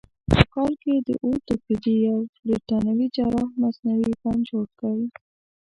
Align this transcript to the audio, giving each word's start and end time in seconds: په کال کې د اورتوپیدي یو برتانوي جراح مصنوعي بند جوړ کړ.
په 0.31 0.39
کال 0.53 0.71
کې 0.83 0.93
د 1.07 1.09
اورتوپیدي 1.23 1.95
یو 2.07 2.17
برتانوي 2.47 3.07
جراح 3.15 3.49
مصنوعي 3.61 4.11
بند 4.21 4.41
جوړ 4.49 4.65
کړ. 4.79 4.97